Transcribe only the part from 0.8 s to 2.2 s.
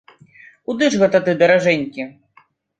ж гэта ты, даражэнькі?